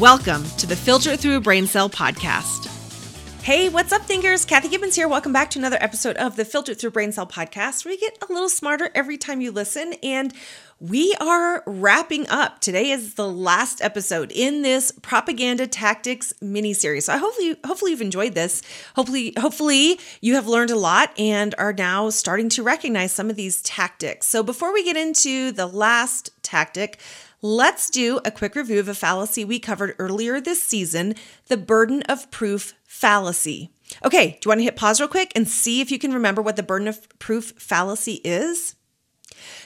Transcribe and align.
Welcome 0.00 0.44
to 0.58 0.66
the 0.68 0.76
Filter 0.76 1.16
Through 1.16 1.38
a 1.38 1.40
Brain 1.40 1.66
Cell 1.66 1.90
podcast. 1.90 2.68
Hey, 3.42 3.68
what's 3.68 3.90
up, 3.90 4.02
thinkers? 4.02 4.44
Kathy 4.44 4.68
Gibbons 4.68 4.94
here. 4.94 5.08
Welcome 5.08 5.32
back 5.32 5.50
to 5.50 5.58
another 5.58 5.78
episode 5.80 6.16
of 6.18 6.36
the 6.36 6.44
Filter 6.44 6.72
Through 6.72 6.92
Brain 6.92 7.10
Cell 7.10 7.26
podcast, 7.26 7.84
where 7.84 7.94
you 7.94 7.98
get 7.98 8.16
a 8.22 8.32
little 8.32 8.48
smarter 8.48 8.90
every 8.94 9.18
time 9.18 9.40
you 9.40 9.50
listen. 9.50 9.94
And 10.04 10.32
we 10.78 11.16
are 11.20 11.64
wrapping 11.66 12.28
up. 12.28 12.60
Today 12.60 12.92
is 12.92 13.14
the 13.14 13.26
last 13.26 13.82
episode 13.82 14.30
in 14.30 14.62
this 14.62 14.92
propaganda 15.02 15.66
tactics 15.66 16.32
mini 16.40 16.74
series. 16.74 17.06
So 17.06 17.14
I 17.14 17.16
hopefully, 17.16 17.56
hopefully 17.64 17.90
you've 17.90 18.00
enjoyed 18.00 18.34
this. 18.34 18.62
Hopefully, 18.94 19.32
hopefully 19.36 19.98
you 20.20 20.36
have 20.36 20.46
learned 20.46 20.70
a 20.70 20.78
lot 20.78 21.10
and 21.18 21.56
are 21.58 21.72
now 21.72 22.10
starting 22.10 22.48
to 22.50 22.62
recognize 22.62 23.10
some 23.10 23.30
of 23.30 23.34
these 23.34 23.60
tactics. 23.62 24.28
So 24.28 24.44
before 24.44 24.72
we 24.72 24.84
get 24.84 24.96
into 24.96 25.50
the 25.50 25.66
last 25.66 26.30
tactic, 26.44 27.00
Let's 27.40 27.88
do 27.88 28.18
a 28.24 28.32
quick 28.32 28.56
review 28.56 28.80
of 28.80 28.88
a 28.88 28.94
fallacy 28.94 29.44
we 29.44 29.60
covered 29.60 29.94
earlier 30.00 30.40
this 30.40 30.60
season 30.60 31.14
the 31.46 31.56
burden 31.56 32.02
of 32.02 32.30
proof 32.32 32.74
fallacy. 32.84 33.70
Okay, 34.04 34.30
do 34.30 34.46
you 34.46 34.48
want 34.48 34.58
to 34.58 34.64
hit 34.64 34.74
pause 34.74 34.98
real 34.98 35.08
quick 35.08 35.30
and 35.36 35.46
see 35.46 35.80
if 35.80 35.92
you 35.92 36.00
can 36.00 36.12
remember 36.12 36.42
what 36.42 36.56
the 36.56 36.64
burden 36.64 36.88
of 36.88 37.08
proof 37.20 37.52
fallacy 37.56 38.20
is? 38.24 38.74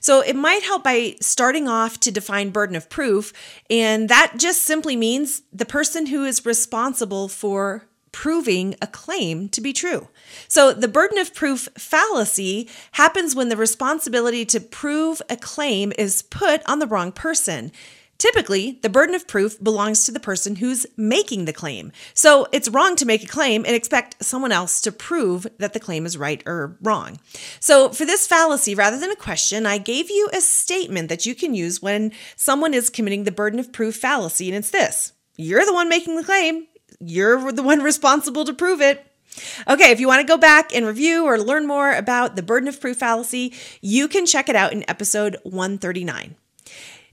So 0.00 0.20
it 0.20 0.34
might 0.34 0.64
help 0.64 0.82
by 0.82 1.14
starting 1.20 1.68
off 1.68 2.00
to 2.00 2.10
define 2.10 2.50
burden 2.50 2.74
of 2.74 2.90
proof, 2.90 3.32
and 3.68 4.08
that 4.08 4.34
just 4.36 4.62
simply 4.62 4.96
means 4.96 5.42
the 5.52 5.64
person 5.64 6.06
who 6.06 6.24
is 6.24 6.44
responsible 6.44 7.28
for 7.28 7.86
proving 8.12 8.74
a 8.82 8.86
claim 8.86 9.48
to 9.50 9.60
be 9.60 9.72
true. 9.72 10.08
So, 10.48 10.72
the 10.72 10.88
burden 10.88 11.18
of 11.18 11.34
proof 11.34 11.68
fallacy 11.76 12.68
happens 12.92 13.34
when 13.34 13.48
the 13.48 13.56
responsibility 13.56 14.44
to 14.46 14.60
prove 14.60 15.22
a 15.28 15.36
claim 15.36 15.92
is 15.98 16.22
put 16.22 16.62
on 16.68 16.78
the 16.78 16.86
wrong 16.86 17.12
person. 17.12 17.72
Typically, 18.20 18.78
the 18.82 18.90
burden 18.90 19.14
of 19.14 19.26
proof 19.26 19.58
belongs 19.64 20.04
to 20.04 20.12
the 20.12 20.20
person 20.20 20.56
who's 20.56 20.86
making 20.94 21.46
the 21.46 21.54
claim. 21.54 21.90
So, 22.12 22.46
it's 22.52 22.68
wrong 22.68 22.94
to 22.96 23.06
make 23.06 23.24
a 23.24 23.26
claim 23.26 23.64
and 23.64 23.74
expect 23.74 24.22
someone 24.22 24.52
else 24.52 24.82
to 24.82 24.92
prove 24.92 25.46
that 25.58 25.72
the 25.72 25.80
claim 25.80 26.04
is 26.04 26.18
right 26.18 26.42
or 26.44 26.76
wrong. 26.82 27.18
So, 27.60 27.88
for 27.88 28.04
this 28.04 28.26
fallacy, 28.26 28.74
rather 28.74 28.98
than 28.98 29.10
a 29.10 29.16
question, 29.16 29.64
I 29.64 29.78
gave 29.78 30.10
you 30.10 30.28
a 30.34 30.42
statement 30.42 31.08
that 31.08 31.24
you 31.24 31.34
can 31.34 31.54
use 31.54 31.80
when 31.80 32.12
someone 32.36 32.74
is 32.74 32.90
committing 32.90 33.24
the 33.24 33.32
burden 33.32 33.58
of 33.58 33.72
proof 33.72 33.96
fallacy, 33.96 34.48
and 34.48 34.56
it's 34.56 34.70
this 34.70 35.14
You're 35.36 35.64
the 35.64 35.72
one 35.72 35.88
making 35.88 36.16
the 36.16 36.24
claim 36.24 36.66
you're 37.00 37.52
the 37.52 37.62
one 37.62 37.80
responsible 37.82 38.44
to 38.44 38.54
prove 38.54 38.80
it. 38.80 39.06
Okay, 39.68 39.90
if 39.90 40.00
you 40.00 40.08
want 40.08 40.20
to 40.20 40.26
go 40.26 40.36
back 40.36 40.74
and 40.74 40.86
review 40.86 41.24
or 41.24 41.38
learn 41.38 41.66
more 41.66 41.92
about 41.92 42.36
the 42.36 42.42
burden 42.42 42.68
of 42.68 42.80
proof 42.80 42.98
fallacy, 42.98 43.52
you 43.80 44.08
can 44.08 44.26
check 44.26 44.48
it 44.48 44.56
out 44.56 44.72
in 44.72 44.88
episode 44.88 45.36
139. 45.44 46.36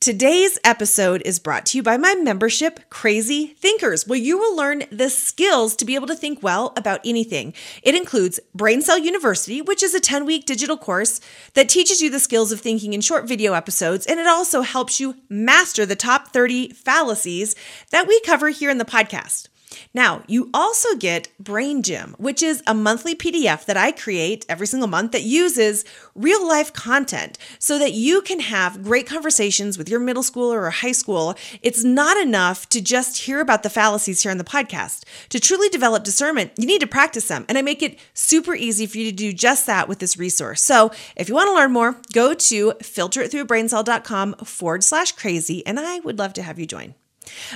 Today's 0.00 0.60
episode 0.62 1.22
is 1.24 1.40
brought 1.40 1.66
to 1.66 1.76
you 1.76 1.82
by 1.82 1.96
my 1.96 2.14
membership, 2.14 2.88
Crazy 2.88 3.48
Thinkers, 3.58 4.06
where 4.06 4.18
you 4.18 4.38
will 4.38 4.56
learn 4.56 4.84
the 4.92 5.10
skills 5.10 5.74
to 5.74 5.84
be 5.84 5.96
able 5.96 6.06
to 6.06 6.14
think 6.14 6.40
well 6.40 6.72
about 6.76 7.00
anything. 7.04 7.52
It 7.82 7.96
includes 7.96 8.38
Brain 8.54 8.80
Cell 8.80 8.96
University, 8.96 9.60
which 9.60 9.82
is 9.82 9.94
a 9.94 10.00
10 10.00 10.24
week 10.24 10.46
digital 10.46 10.76
course 10.76 11.20
that 11.54 11.68
teaches 11.68 12.00
you 12.00 12.10
the 12.10 12.20
skills 12.20 12.52
of 12.52 12.60
thinking 12.60 12.92
in 12.92 13.00
short 13.00 13.26
video 13.26 13.54
episodes, 13.54 14.06
and 14.06 14.20
it 14.20 14.28
also 14.28 14.62
helps 14.62 15.00
you 15.00 15.16
master 15.28 15.84
the 15.84 15.96
top 15.96 16.28
30 16.28 16.68
fallacies 16.74 17.56
that 17.90 18.06
we 18.06 18.20
cover 18.20 18.50
here 18.50 18.70
in 18.70 18.78
the 18.78 18.84
podcast. 18.84 19.48
Now, 19.94 20.22
you 20.26 20.50
also 20.54 20.94
get 20.96 21.28
Brain 21.38 21.82
Gym, 21.82 22.14
which 22.18 22.42
is 22.42 22.62
a 22.66 22.74
monthly 22.74 23.14
PDF 23.14 23.64
that 23.66 23.76
I 23.76 23.92
create 23.92 24.46
every 24.48 24.66
single 24.66 24.88
month 24.88 25.12
that 25.12 25.22
uses 25.22 25.84
real 26.14 26.46
life 26.46 26.72
content 26.72 27.38
so 27.58 27.78
that 27.78 27.92
you 27.92 28.22
can 28.22 28.40
have 28.40 28.82
great 28.82 29.06
conversations 29.06 29.78
with 29.78 29.88
your 29.88 30.00
middle 30.00 30.22
schooler 30.22 30.56
or 30.56 30.70
high 30.70 30.92
school. 30.92 31.34
It's 31.62 31.84
not 31.84 32.16
enough 32.16 32.68
to 32.70 32.80
just 32.80 33.18
hear 33.22 33.40
about 33.40 33.62
the 33.62 33.70
fallacies 33.70 34.22
here 34.22 34.30
on 34.30 34.38
the 34.38 34.44
podcast. 34.44 35.04
To 35.30 35.40
truly 35.40 35.68
develop 35.68 36.04
discernment, 36.04 36.52
you 36.56 36.66
need 36.66 36.80
to 36.80 36.86
practice 36.86 37.28
them. 37.28 37.44
And 37.48 37.58
I 37.58 37.62
make 37.62 37.82
it 37.82 37.98
super 38.14 38.54
easy 38.54 38.86
for 38.86 38.98
you 38.98 39.04
to 39.10 39.16
do 39.16 39.32
just 39.32 39.66
that 39.66 39.88
with 39.88 39.98
this 39.98 40.16
resource. 40.16 40.62
So 40.62 40.90
if 41.16 41.28
you 41.28 41.34
want 41.34 41.48
to 41.48 41.54
learn 41.54 41.72
more, 41.72 41.96
go 42.12 42.34
to 42.34 42.72
filteritthroughbraincell.com 42.72 44.34
forward 44.44 44.84
slash 44.84 45.12
crazy, 45.12 45.66
and 45.66 45.78
I 45.78 46.00
would 46.00 46.18
love 46.18 46.32
to 46.34 46.42
have 46.42 46.58
you 46.58 46.66
join. 46.66 46.94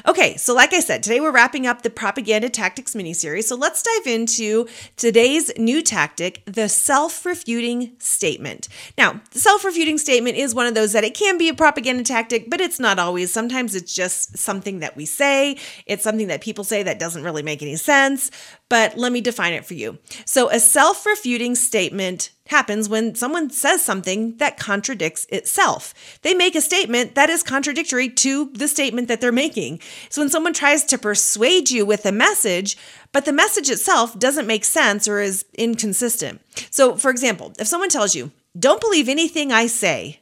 Okay, 0.07 0.37
so 0.37 0.55
like 0.55 0.73
I 0.73 0.81
said, 0.81 1.03
today 1.03 1.21
we're 1.21 1.33
wrapping 1.33 1.67
up 1.67 1.83
the 1.83 1.91
propaganda 1.91 2.49
tactics 2.49 2.95
mini 2.95 3.15
series. 3.15 3.49
So 3.49 3.57
let's 3.57 3.83
dive 3.83 4.07
into 4.07 4.67
today's 4.97 5.51
new 5.57 5.83
tactic, 5.83 6.43
the 6.47 6.69
self 6.69 7.25
refuting 7.25 7.93
statement. 7.99 8.69
Now, 8.97 9.21
the 9.33 9.39
self 9.39 9.65
refuting 9.65 9.99
statement 9.99 10.37
is 10.37 10.55
one 10.55 10.67
of 10.67 10.75
those 10.75 10.93
that 10.93 11.05
it 11.05 11.15
can 11.15 11.39
be 11.39 11.49
a 11.49 11.55
propaganda 11.55 12.05
tactic, 12.05 12.51
but 12.51 12.61
it's 12.61 12.81
not 12.81 12.99
always. 12.99 13.33
Sometimes 13.33 13.75
it's 13.75 13.95
just 13.95 14.39
something 14.39 14.81
that 14.81 14.97
we 14.97 15.07
say, 15.07 15.59
it's 15.87 16.05
something 16.05 16.29
that 16.29 16.41
people 16.41 16.65
say 16.65 16.83
that 16.83 16.99
doesn't 16.99 17.25
really 17.25 17.43
make 17.43 17.63
any 17.63 17.77
sense. 17.77 18.31
But 18.69 18.97
let 18.97 19.13
me 19.13 19.21
define 19.21 19.53
it 19.53 19.67
for 19.67 19.75
you. 19.75 19.99
So, 20.25 20.51
a 20.51 20.59
self 20.59 21.05
refuting 21.07 21.55
statement 21.55 22.31
happens 22.53 22.89
when 22.89 23.17
someone 23.17 23.51
says 23.51 23.85
something 23.85 24.37
that 24.37 24.59
contradicts 24.59 25.27
itself. 25.31 25.93
They 26.23 26.35
make 26.35 26.55
a 26.55 26.61
statement 26.61 27.17
that 27.17 27.29
is 27.29 27.43
contradictory 27.43 28.09
to 28.09 28.51
the 28.53 28.69
statement 28.69 29.09
that 29.09 29.21
they're 29.21 29.33
making. 29.33 29.81
So 30.09 30.23
when 30.23 30.31
someone 30.31 30.53
tries 30.53 30.85
to 30.85 30.99
persuade 30.99 31.71
you 31.71 31.85
with 31.85 32.07
a 32.07 32.13
message, 32.13 32.77
but 33.11 33.25
the 33.25 33.33
message 33.33 33.69
itself 33.71 34.17
doesn't 34.19 34.47
make 34.47 34.65
sense 34.65 35.09
or 35.09 35.19
is 35.21 35.45
inconsistent. 35.55 36.41
So, 36.71 36.97
for 36.97 37.11
example, 37.11 37.53
if 37.59 37.67
someone 37.67 37.89
tells 37.89 38.15
you, 38.15 38.31
don't 38.57 38.81
believe 38.81 39.09
anything 39.09 39.51
I 39.51 39.67
say, 39.67 40.22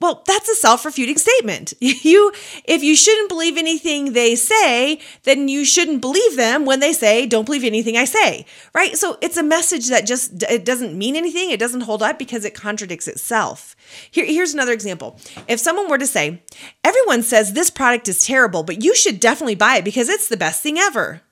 well, 0.00 0.22
that's 0.26 0.48
a 0.48 0.54
self-refuting 0.54 1.18
statement. 1.18 1.74
You 2.08 2.32
if 2.64 2.82
you 2.82 2.94
shouldn't 2.94 3.28
believe 3.28 3.56
anything 3.56 4.12
they 4.12 4.34
say, 4.36 5.00
then 5.24 5.48
you 5.48 5.64
shouldn't 5.64 6.00
believe 6.00 6.36
them 6.36 6.64
when 6.64 6.80
they 6.80 6.92
say 6.92 7.26
don't 7.26 7.44
believe 7.44 7.64
anything 7.64 7.96
I 7.96 8.04
say. 8.04 8.46
Right? 8.72 8.96
So 8.96 9.18
it's 9.20 9.36
a 9.36 9.42
message 9.42 9.88
that 9.88 10.06
just 10.06 10.42
it 10.44 10.64
doesn't 10.64 10.96
mean 10.96 11.16
anything. 11.16 11.50
It 11.50 11.58
doesn't 11.58 11.82
hold 11.82 12.02
up 12.02 12.18
because 12.18 12.44
it 12.44 12.54
contradicts 12.54 13.08
itself. 13.08 13.74
Here, 14.10 14.24
here's 14.24 14.54
another 14.54 14.72
example. 14.72 15.18
If 15.48 15.60
someone 15.60 15.88
were 15.88 15.98
to 15.98 16.06
say, 16.06 16.42
"Everyone 16.84 17.22
says 17.22 17.52
this 17.52 17.70
product 17.70 18.08
is 18.08 18.24
terrible, 18.24 18.62
but 18.62 18.82
you 18.82 18.94
should 18.94 19.18
definitely 19.18 19.56
buy 19.56 19.76
it 19.76 19.84
because 19.84 20.08
it's 20.08 20.28
the 20.28 20.36
best 20.36 20.62
thing 20.62 20.78
ever." 20.78 21.22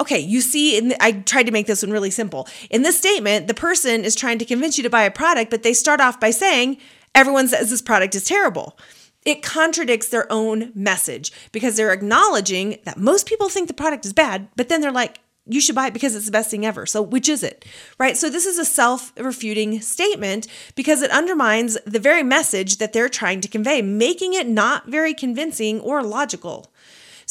Okay, 0.00 0.18
you 0.18 0.40
see, 0.40 0.80
the, 0.80 1.02
I 1.02 1.12
tried 1.12 1.44
to 1.44 1.52
make 1.52 1.66
this 1.66 1.82
one 1.82 1.92
really 1.92 2.10
simple. 2.10 2.48
In 2.70 2.82
this 2.82 2.98
statement, 2.98 3.46
the 3.46 3.54
person 3.54 4.04
is 4.04 4.14
trying 4.14 4.38
to 4.38 4.44
convince 4.44 4.76
you 4.76 4.82
to 4.84 4.90
buy 4.90 5.04
a 5.04 5.10
product, 5.10 5.50
but 5.50 5.62
they 5.62 5.74
start 5.74 6.00
off 6.00 6.18
by 6.18 6.30
saying, 6.30 6.78
everyone 7.14 7.48
says 7.48 7.70
this 7.70 7.82
product 7.82 8.14
is 8.14 8.24
terrible. 8.24 8.78
It 9.24 9.42
contradicts 9.42 10.08
their 10.08 10.30
own 10.32 10.72
message 10.74 11.32
because 11.52 11.76
they're 11.76 11.92
acknowledging 11.92 12.78
that 12.84 12.98
most 12.98 13.26
people 13.26 13.48
think 13.48 13.68
the 13.68 13.74
product 13.74 14.04
is 14.04 14.12
bad, 14.12 14.48
but 14.56 14.68
then 14.68 14.80
they're 14.80 14.90
like, 14.90 15.20
you 15.46 15.60
should 15.60 15.74
buy 15.74 15.88
it 15.88 15.92
because 15.92 16.14
it's 16.14 16.26
the 16.26 16.32
best 16.32 16.50
thing 16.50 16.64
ever. 16.64 16.86
So, 16.86 17.02
which 17.02 17.28
is 17.28 17.42
it? 17.42 17.64
Right? 17.98 18.16
So, 18.16 18.30
this 18.30 18.46
is 18.46 18.58
a 18.58 18.64
self 18.64 19.12
refuting 19.16 19.80
statement 19.80 20.46
because 20.76 21.02
it 21.02 21.10
undermines 21.10 21.76
the 21.84 21.98
very 21.98 22.22
message 22.22 22.76
that 22.76 22.92
they're 22.92 23.08
trying 23.08 23.40
to 23.40 23.48
convey, 23.48 23.82
making 23.82 24.34
it 24.34 24.46
not 24.46 24.86
very 24.86 25.14
convincing 25.14 25.80
or 25.80 26.02
logical. 26.02 26.72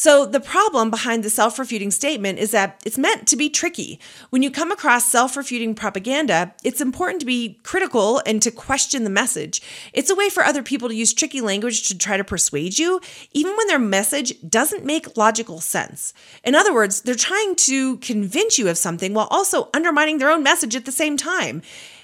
So, 0.02 0.26
the 0.26 0.40
problem 0.40 0.90
behind 0.90 1.24
the 1.24 1.30
self 1.30 1.60
refuting 1.60 1.92
statement 1.92 2.40
is 2.40 2.50
that 2.50 2.82
it's 2.84 2.98
meant 2.98 3.28
to 3.28 3.36
be 3.36 3.52
tricky. 3.52 4.00
When 4.32 4.42
you 4.42 4.50
come 4.50 4.72
across 4.72 5.06
self 5.06 5.38
refuting 5.38 5.76
propaganda, 5.76 6.56
it's 6.64 6.82
important 6.82 7.20
to 7.20 7.26
be 7.28 7.60
critical 7.62 8.20
and 8.26 8.42
to 8.42 8.50
question 8.50 9.04
the 9.04 9.12
message. 9.12 9.62
It's 9.94 10.10
a 10.10 10.16
way 10.16 10.30
for 10.30 10.44
other 10.44 10.64
people 10.64 10.90
to 10.90 10.96
use 10.96 11.14
tricky 11.14 11.40
language 11.40 11.88
to 11.88 11.96
try 11.96 12.18
to 12.18 12.24
persuade 12.24 12.80
you, 12.80 13.00
even 13.32 13.56
when 13.56 13.68
their 13.68 13.78
message 13.78 14.34
doesn't 14.50 14.84
make 14.84 15.18
logical 15.18 15.60
sense. 15.60 16.16
In 16.44 16.56
other 16.56 16.74
words, 16.74 17.02
they're 17.02 17.14
trying 17.14 17.54
to 17.58 17.98
convince 17.98 18.58
you 18.58 18.70
of 18.70 18.80
something 18.80 19.14
while 19.14 19.28
also 19.30 19.70
undermining 19.72 20.18
their 20.18 20.32
own 20.32 20.42
message 20.42 20.76
at 20.76 20.86
the 20.86 20.92
same 20.92 21.16
time. 21.16 21.62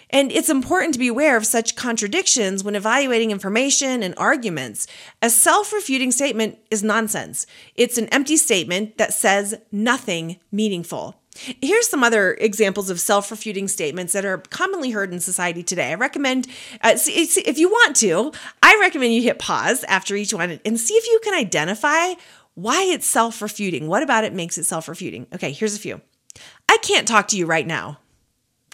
And 0.09 0.31
it's 0.31 0.49
important 0.49 0.93
to 0.93 0.99
be 0.99 1.07
aware 1.07 1.35
of 1.35 1.45
such 1.45 1.75
contradictions 1.75 2.63
when 2.63 2.75
evaluating 2.75 3.31
information 3.31 4.03
and 4.03 4.13
arguments. 4.17 4.87
A 5.21 5.29
self 5.29 5.73
refuting 5.73 6.11
statement 6.11 6.57
is 6.71 6.83
nonsense. 6.83 7.45
It's 7.75 7.97
an 7.97 8.07
empty 8.07 8.37
statement 8.37 8.97
that 8.97 9.13
says 9.13 9.55
nothing 9.71 10.39
meaningful. 10.51 11.15
Here's 11.61 11.87
some 11.87 12.03
other 12.03 12.33
examples 12.39 12.89
of 12.89 12.99
self 12.99 13.29
refuting 13.29 13.67
statements 13.67 14.13
that 14.13 14.25
are 14.25 14.39
commonly 14.39 14.91
heard 14.91 15.13
in 15.13 15.19
society 15.19 15.63
today. 15.63 15.91
I 15.91 15.95
recommend, 15.95 16.47
uh, 16.81 16.95
if 16.95 17.57
you 17.57 17.69
want 17.69 17.95
to, 17.97 18.31
I 18.63 18.77
recommend 18.79 19.13
you 19.13 19.21
hit 19.21 19.39
pause 19.39 19.83
after 19.85 20.15
each 20.15 20.33
one 20.33 20.59
and 20.65 20.79
see 20.79 20.95
if 20.95 21.05
you 21.05 21.19
can 21.23 21.33
identify 21.33 22.13
why 22.55 22.83
it's 22.83 23.05
self 23.05 23.41
refuting. 23.41 23.87
What 23.87 24.03
about 24.03 24.23
it 24.23 24.33
makes 24.33 24.57
it 24.57 24.63
self 24.63 24.87
refuting? 24.87 25.27
Okay, 25.33 25.51
here's 25.51 25.75
a 25.75 25.79
few. 25.79 26.01
I 26.69 26.77
can't 26.81 27.07
talk 27.07 27.27
to 27.29 27.37
you 27.37 27.45
right 27.45 27.67
now. 27.67 27.99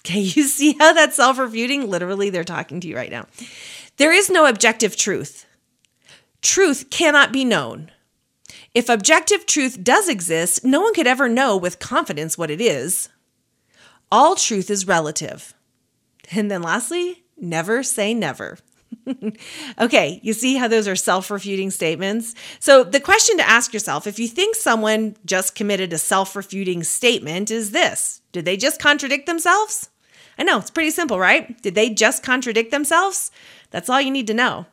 Okay, 0.05 0.19
you 0.35 0.43
see 0.43 0.75
how 0.79 0.93
that's 0.93 1.15
self 1.15 1.37
refuting? 1.37 1.89
Literally, 1.89 2.29
they're 2.29 2.43
talking 2.43 2.79
to 2.81 2.87
you 2.87 2.95
right 2.95 3.11
now. 3.11 3.25
There 3.97 4.13
is 4.13 4.29
no 4.29 4.45
objective 4.45 4.95
truth. 4.95 5.45
Truth 6.41 6.89
cannot 6.89 7.31
be 7.31 7.45
known. 7.45 7.91
If 8.73 8.89
objective 8.89 9.45
truth 9.45 9.83
does 9.83 10.09
exist, 10.09 10.65
no 10.65 10.81
one 10.81 10.93
could 10.93 11.07
ever 11.07 11.29
know 11.29 11.55
with 11.55 11.79
confidence 11.79 12.37
what 12.37 12.51
it 12.51 12.59
is. 12.59 13.09
All 14.11 14.35
truth 14.35 14.69
is 14.69 14.87
relative. 14.87 15.53
And 16.31 16.49
then 16.49 16.63
lastly, 16.63 17.23
never 17.37 17.83
say 17.83 18.13
never. 18.13 18.57
okay, 19.79 20.19
you 20.23 20.33
see 20.33 20.55
how 20.55 20.67
those 20.67 20.87
are 20.87 20.95
self 20.95 21.29
refuting 21.29 21.71
statements? 21.71 22.35
So, 22.59 22.83
the 22.83 22.99
question 22.99 23.37
to 23.37 23.49
ask 23.49 23.73
yourself 23.73 24.07
if 24.07 24.19
you 24.19 24.27
think 24.27 24.55
someone 24.55 25.15
just 25.25 25.55
committed 25.55 25.93
a 25.93 25.97
self 25.97 26.35
refuting 26.35 26.83
statement 26.83 27.51
is 27.51 27.71
this 27.71 28.21
Did 28.31 28.45
they 28.45 28.57
just 28.57 28.81
contradict 28.81 29.25
themselves? 29.25 29.89
I 30.37 30.43
know, 30.43 30.59
it's 30.59 30.71
pretty 30.71 30.91
simple, 30.91 31.19
right? 31.19 31.61
Did 31.61 31.75
they 31.75 31.89
just 31.89 32.23
contradict 32.23 32.71
themselves? 32.71 33.31
That's 33.71 33.89
all 33.89 34.01
you 34.01 34.11
need 34.11 34.27
to 34.27 34.33
know. 34.33 34.65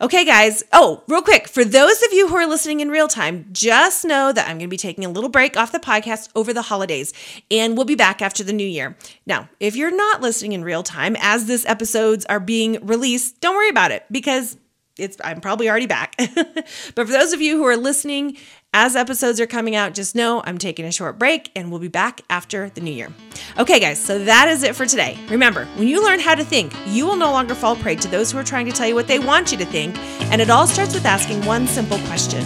Okay, 0.00 0.24
guys. 0.24 0.62
Oh, 0.72 1.02
real 1.08 1.22
quick, 1.22 1.48
for 1.48 1.64
those 1.64 2.02
of 2.02 2.12
you 2.12 2.28
who 2.28 2.36
are 2.36 2.46
listening 2.46 2.80
in 2.80 2.90
real 2.90 3.08
time, 3.08 3.46
just 3.52 4.04
know 4.04 4.32
that 4.32 4.46
I'm 4.46 4.58
going 4.58 4.68
to 4.68 4.68
be 4.68 4.76
taking 4.76 5.04
a 5.04 5.10
little 5.10 5.30
break 5.30 5.56
off 5.56 5.72
the 5.72 5.78
podcast 5.78 6.28
over 6.34 6.52
the 6.52 6.62
holidays, 6.62 7.12
and 7.50 7.76
we'll 7.76 7.86
be 7.86 7.94
back 7.94 8.20
after 8.22 8.44
the 8.44 8.52
new 8.52 8.66
year. 8.66 8.96
Now, 9.26 9.48
if 9.60 9.76
you're 9.76 9.94
not 9.94 10.20
listening 10.20 10.52
in 10.52 10.64
real 10.64 10.82
time 10.82 11.16
as 11.20 11.46
this 11.46 11.66
episodes 11.66 12.26
are 12.26 12.40
being 12.40 12.84
released, 12.84 13.40
don't 13.40 13.56
worry 13.56 13.70
about 13.70 13.92
it 13.92 14.04
because 14.10 14.56
it's 15.02 15.16
I'm 15.22 15.40
probably 15.40 15.68
already 15.68 15.86
back. 15.86 16.14
but 16.36 16.94
for 16.94 17.04
those 17.04 17.32
of 17.32 17.40
you 17.40 17.56
who 17.56 17.64
are 17.64 17.76
listening 17.76 18.36
as 18.72 18.96
episodes 18.96 19.40
are 19.40 19.46
coming 19.46 19.76
out, 19.76 19.92
just 19.92 20.14
know 20.14 20.42
I'm 20.44 20.56
taking 20.56 20.84
a 20.84 20.92
short 20.92 21.18
break 21.18 21.50
and 21.54 21.70
we'll 21.70 21.80
be 21.80 21.88
back 21.88 22.22
after 22.30 22.70
the 22.70 22.80
new 22.80 22.92
year. 22.92 23.12
Okay, 23.58 23.80
guys, 23.80 24.02
so 24.02 24.24
that 24.24 24.48
is 24.48 24.62
it 24.62 24.74
for 24.74 24.86
today. 24.86 25.18
Remember, 25.28 25.66
when 25.76 25.88
you 25.88 26.02
learn 26.02 26.20
how 26.20 26.34
to 26.34 26.44
think, 26.44 26.72
you 26.86 27.04
will 27.04 27.16
no 27.16 27.32
longer 27.32 27.54
fall 27.54 27.76
prey 27.76 27.96
to 27.96 28.08
those 28.08 28.32
who 28.32 28.38
are 28.38 28.44
trying 28.44 28.66
to 28.66 28.72
tell 28.72 28.86
you 28.86 28.94
what 28.94 29.08
they 29.08 29.18
want 29.18 29.52
you 29.52 29.58
to 29.58 29.66
think. 29.66 29.98
And 30.32 30.40
it 30.40 30.48
all 30.48 30.66
starts 30.66 30.94
with 30.94 31.04
asking 31.04 31.44
one 31.44 31.66
simple 31.66 31.98
question 32.06 32.40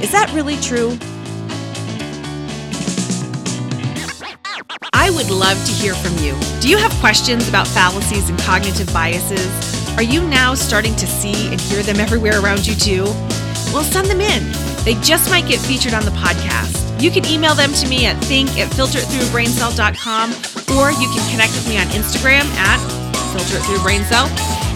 Is 0.00 0.12
that 0.12 0.30
really 0.32 0.56
true? 0.58 0.96
I 4.92 5.10
would 5.10 5.30
love 5.30 5.62
to 5.66 5.72
hear 5.72 5.94
from 5.94 6.16
you. 6.24 6.38
Do 6.60 6.68
you 6.68 6.76
have 6.76 6.92
questions 7.00 7.48
about 7.48 7.66
fallacies 7.66 8.30
and 8.30 8.38
cognitive 8.38 8.92
biases? 8.92 9.79
Are 9.96 10.02
you 10.02 10.26
now 10.26 10.54
starting 10.54 10.94
to 10.96 11.06
see 11.06 11.48
and 11.48 11.60
hear 11.60 11.82
them 11.82 12.00
everywhere 12.00 12.40
around 12.42 12.66
you 12.66 12.74
too? 12.74 13.04
Well, 13.72 13.84
send 13.84 14.08
them 14.08 14.20
in. 14.20 14.52
They 14.84 14.94
just 15.02 15.30
might 15.30 15.46
get 15.46 15.60
featured 15.60 15.94
on 15.94 16.04
the 16.04 16.10
podcast. 16.12 17.00
You 17.00 17.10
can 17.10 17.24
email 17.26 17.54
them 17.54 17.72
to 17.72 17.88
me 17.88 18.04
at 18.06 18.16
think 18.24 18.50
at 18.58 18.70
filteritthroughbraincell.com 18.72 20.30
or 20.76 20.90
you 20.92 21.08
can 21.08 21.30
connect 21.30 21.52
with 21.52 21.66
me 21.68 21.78
on 21.78 21.86
Instagram 21.88 22.44
at 22.56 22.78
filteritthroughbraincell. 23.32 24.28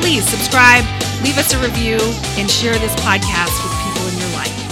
Please 0.00 0.28
subscribe, 0.28 0.82
leave 1.22 1.38
us 1.38 1.54
a 1.54 1.62
review, 1.62 1.98
and 2.36 2.50
share 2.50 2.76
this 2.76 2.94
podcast 2.96 3.54
with 3.62 3.72
people 3.86 4.08
in 4.08 4.18
your 4.18 4.30
life. 4.36 4.67